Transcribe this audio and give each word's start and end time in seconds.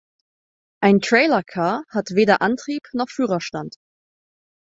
Ein 0.81 0.99
Trailer 0.99 1.43
Car 1.43 1.83
hat 1.91 2.15
weder 2.15 2.41
Antrieb 2.41 2.81
noch 2.93 3.07
Führerstand. 3.11 3.75